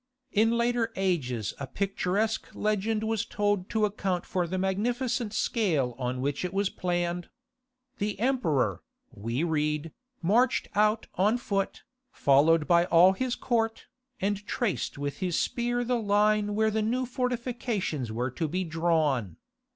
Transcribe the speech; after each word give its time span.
In 0.31 0.57
later 0.57 0.91
ages 0.95 1.53
a 1.59 1.67
picturesque 1.67 2.49
legend 2.55 3.03
was 3.03 3.23
told 3.23 3.69
to 3.69 3.85
account 3.85 4.25
for 4.25 4.47
the 4.47 4.57
magnificent 4.57 5.31
scale 5.31 5.93
on 5.99 6.21
which 6.21 6.43
it 6.43 6.55
was 6.55 6.71
planned. 6.71 7.29
The 7.99 8.19
emperor, 8.19 8.81
we 9.13 9.43
read, 9.43 9.91
marched 10.23 10.67
out 10.73 11.05
on 11.13 11.37
foot, 11.37 11.83
followed 12.11 12.65
by 12.65 12.85
all 12.85 13.11
his 13.13 13.35
court, 13.35 13.85
and 14.19 14.43
traced 14.47 14.97
with 14.97 15.17
his 15.19 15.39
spear 15.39 15.83
the 15.83 15.99
line 15.99 16.55
where 16.55 16.71
the 16.71 16.81
new 16.81 17.05
fortifications 17.05 18.11
were 18.11 18.31
to 18.31 18.47
be 18.47 18.63
drawn. 18.63 19.37